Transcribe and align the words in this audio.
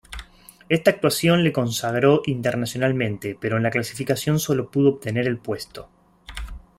Esta 0.67 0.89
actuación 0.89 1.43
le 1.43 1.53
consagró 1.53 2.23
internacionalmente 2.25 3.37
pero 3.39 3.57
en 3.57 3.61
la 3.61 3.69
clasificación 3.69 4.39
solo 4.39 4.71
pudo 4.71 4.89
obtener 4.89 5.27
el 5.27 5.37
puesto. 5.37 5.89